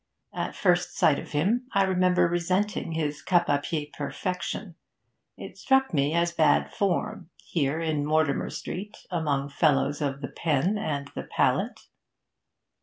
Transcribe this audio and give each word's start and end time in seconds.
At 0.33 0.55
first 0.55 0.97
sight 0.97 1.19
of 1.19 1.29
him 1.33 1.67
I 1.75 1.83
remember 1.83 2.27
resenting 2.27 2.93
his 2.93 3.21
cap 3.21 3.45
à 3.45 3.63
pie 3.63 3.91
perfection; 3.95 4.73
it 5.37 5.59
struck 5.59 5.93
me 5.93 6.15
as 6.15 6.31
bad 6.31 6.73
form 6.73 7.29
here 7.37 7.79
in 7.79 8.03
Mortimer 8.03 8.49
Street, 8.49 8.97
among 9.11 9.49
fellows 9.49 10.01
of 10.01 10.21
the 10.21 10.29
pen 10.29 10.75
and 10.75 11.07
the 11.13 11.27
palette. 11.29 11.81